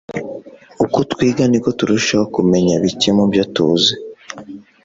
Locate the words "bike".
2.83-3.09